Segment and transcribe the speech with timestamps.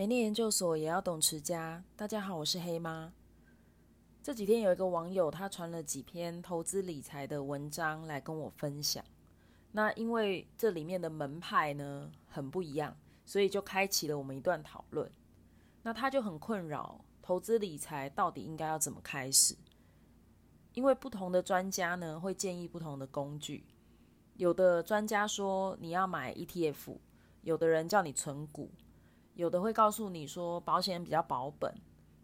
[0.00, 1.84] 美念研究所也要懂持家。
[1.94, 3.12] 大家好，我是黑妈。
[4.22, 9.04] 这几天有一个网友，他传了几篇投资理财的文章来跟我分享。
[9.72, 15.12] 那因为这里面的门派呢很不一样，所以就开启了我们一段讨论。
[15.82, 19.54] 那他就很困扰，投资理财到底应该要怎么开始？
[20.72, 23.66] 因为不同的专家呢会建议不同的工具。
[24.38, 26.96] 有的专家说你要买 ETF，
[27.42, 28.70] 有的人叫你存股。
[29.40, 31.74] 有的会告诉你说保险比较保本，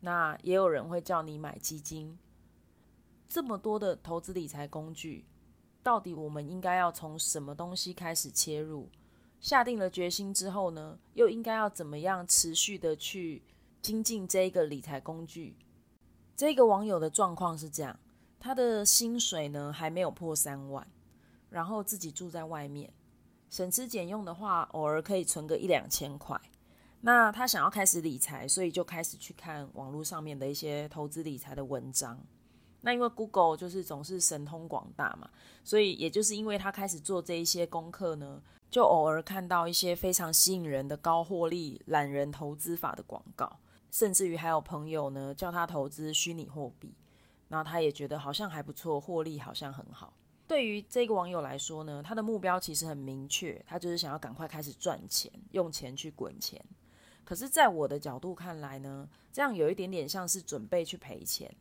[0.00, 2.18] 那也有人会叫你买基金。
[3.28, 5.26] 这么多的投资理财工具，
[5.82, 8.88] 到底我们应该要从什么东西开始切入？
[9.40, 13.42] 下定了决心之后呢，又应该要怎么样持续的去
[13.82, 15.54] 精进这一个理财工具？
[16.34, 18.00] 这个网友的状况是这样，
[18.40, 20.86] 他的薪水呢还没有破三万，
[21.50, 22.90] 然后自己住在外面，
[23.50, 26.40] 省吃俭用的话，偶尔可以存个一两千块。
[27.04, 32.18] 那他想要开始理财，所以就开始去看网络上面的一些投资理财的文章。
[32.82, 35.28] 那因为 Google 就是总是神通广大嘛，
[35.64, 43.58] 所以也就是因为他开始做这一些功课呢，就偶尔看到一些非常吸引人的高获利懒人投资法的广告，
[43.90, 46.94] 甚至于还有朋友呢叫他投资虚拟货币，
[47.48, 50.12] 那他也觉得好像还不错，获利好像很好。
[50.46, 56.64] 对于这个网友来说呢，他的目标其实很明确，他就是想要赶快开始赚钱，用钱去滚钱。
[57.24, 61.54] 可是，在我的角度看来呢，这样有一点点像是准备去赔钱。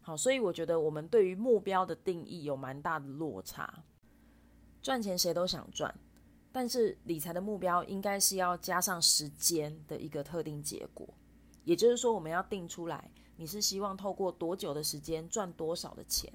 [0.00, 3.84] 好，所以我觉得我们对于目标的定义有蛮大的落差。
[4.82, 5.94] 赚钱谁都想赚，
[6.52, 11.08] 但是理财的目标应该是要加上时间的一个特定结果。
[11.64, 16.30] 也就是说，我们要定出来，你是希望透过多久的时间赚多少的钱？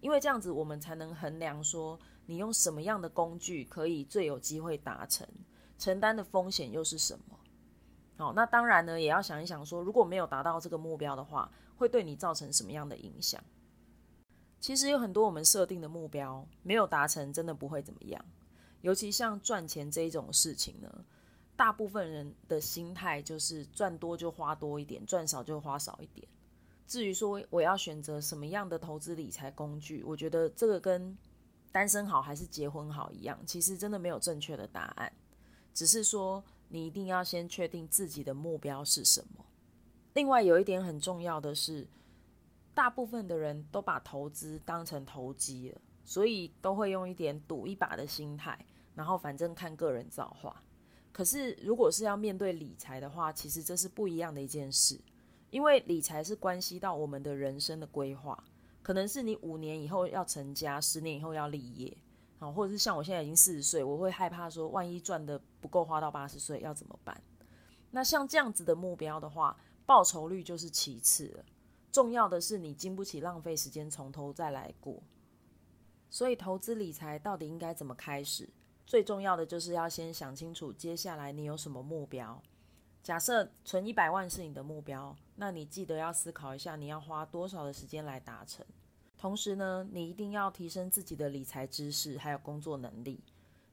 [0.00, 5.24] 因为这样子，我们才能衡量说，你用什么样的工具可以最有机会达成，
[5.78, 7.37] 承担的风险又是什么？
[8.18, 13.40] 好，那当然呢，也要想一想说，如果没有达到这个目标的话，会对你造成什么样的影响？
[14.58, 18.24] 其实有很多我们设定的目标没有达成，真的不会怎么样。
[18.80, 21.04] 尤其像赚钱这一种事情呢，
[21.54, 26.26] 大部分人的心态就是赚多就花多一点，赚少就花少一点。
[26.88, 31.16] 至于说我要选择什么样的投资理财工具，我觉得这个跟
[31.70, 35.12] 单身好还是结婚好一样，其实真的没有正确的答案，
[35.72, 36.42] 只是说。
[36.68, 39.44] 你一定要先确定自己的目标是什么。
[40.14, 41.86] 另外有一点很重要的是，
[42.74, 48.58] 大部分的人都把投资当成投机了，所以都会用一点赌一把的心态，
[48.94, 50.62] 然后反正看个人造化。
[51.12, 55.00] 可是如果是要面对理财的话，其实这是不一样的一件事，
[55.50, 58.44] 因为理财是关系到我们的人生的规划，
[58.82, 61.96] 可能是你五年以后要成家，十年以后要立业。
[62.38, 67.20] 好，或者是像我现在已经四十岁，我会害怕说，万一赚的不够花到八十岁要怎么办？
[67.90, 71.44] 那像这样子的目标的话，报酬率就是其次了，
[71.90, 75.02] 重要的是你经不起浪费时间从头再来过。
[76.10, 78.48] 所以投资理财到底应该怎么开始？
[78.86, 82.40] 最重要的就是要先想清楚接下来你有什么目标。
[83.02, 88.64] 假设存一百万是你的目标，那你记得要思考一下，你要花多少的时间来达成。
[89.18, 93.20] 同时呢，你一定要提升自己的理财知识，还有工作能力，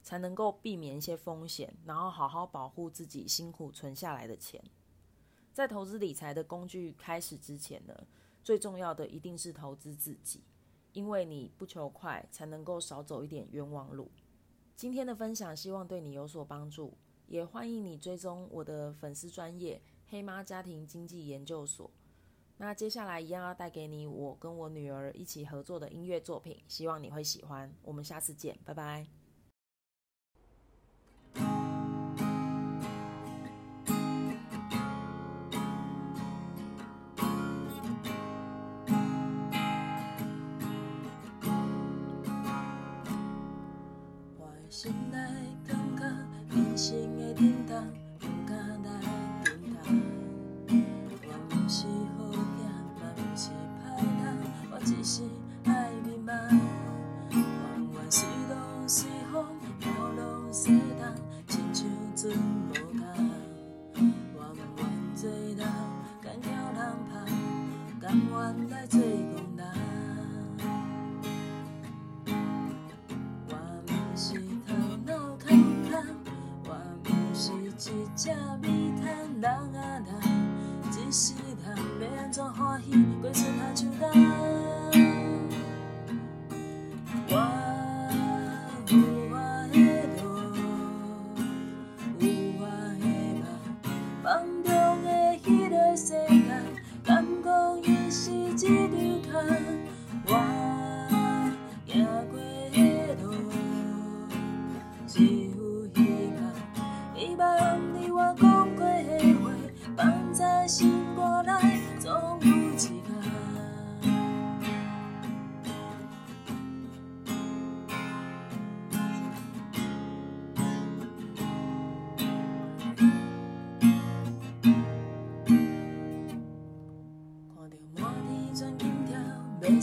[0.02, 4.60] 才能够避免一些风险，然后好好保护自己辛苦存下来的钱。
[5.54, 8.08] 在投资理财的工具开始之前呢，
[8.44, 10.42] 最重要的一定是投资自己，
[10.94, 14.10] 因为你不求快，才能够少走一点冤枉路。
[14.76, 19.80] 今天的分享希望对你有所帮助，也欢迎你追踪我的粉丝专业
[20.10, 21.90] 黑妈家庭经济研究所。
[22.58, 27.72] 那接下来一样要带给你我跟我女儿一起合作的音乐作品，希望你会喜欢。
[27.84, 29.06] 我们下次见，拜拜。
[62.16, 62.30] 这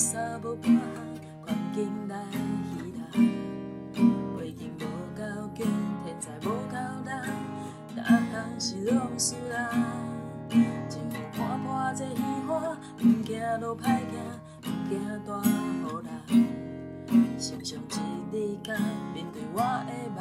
[0.02, 0.82] 的衫无半项，
[1.46, 3.00] 环境来戏弄。
[4.34, 4.82] 环境无
[5.14, 5.22] 够
[5.54, 5.64] 紧，
[6.04, 6.74] 天才无够
[7.06, 7.10] 人，
[7.94, 8.02] 大
[8.32, 9.54] 项是拢输人。
[10.50, 10.52] 一
[11.08, 14.18] 副破破这戏花，毋惊路歹行，
[14.64, 14.92] 毋惊
[15.24, 15.40] 大
[15.70, 17.38] 雨淋。
[17.38, 17.78] 心上
[18.32, 18.76] 一日间，
[19.14, 20.20] 面对我的梦，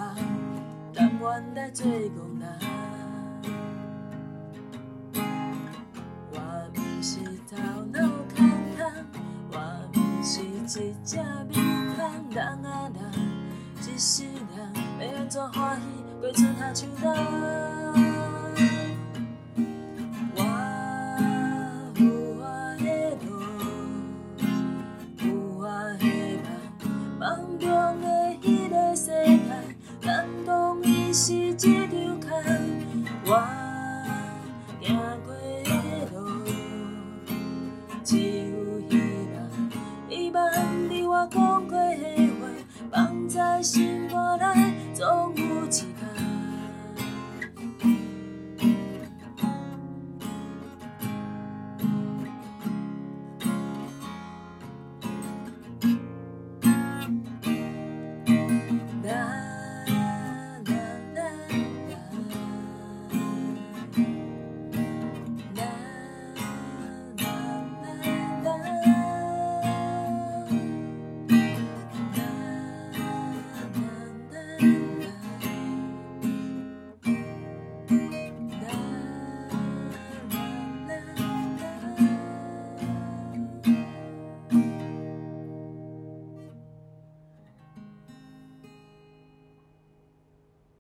[0.94, 2.00] 甘愿来做憨
[2.40, 2.81] 人。